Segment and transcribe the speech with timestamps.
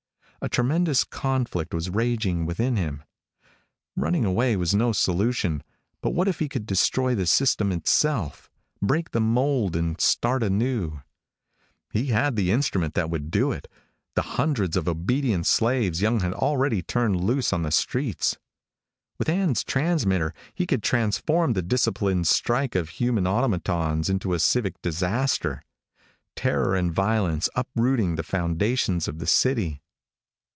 [0.43, 3.03] A tremendous conflict was raging within him.
[3.95, 5.61] Running away was no solution,
[6.01, 8.49] but what if he could destroy the system itself?
[8.81, 11.01] Break the mold and start anew.
[11.93, 13.67] He had the instrument that would do it,
[14.15, 18.39] the hundreds of obedient slaves Young had already turned loose on the streets.
[19.19, 24.81] With Ann's transmitter he could transform the disciplined strike of human automatons into a civic
[24.81, 25.61] disaster.
[26.35, 29.83] Terror and violence uprooting the foundations of the city.